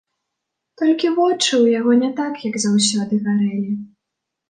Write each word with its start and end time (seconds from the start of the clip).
Толькі 0.81 1.11
вочы 1.19 1.45
ў 1.45 1.65
яго 1.79 1.91
не 2.01 2.11
так, 2.23 2.43
як 2.49 2.61
заўсёды, 2.67 3.25
гарэлі. 3.29 3.71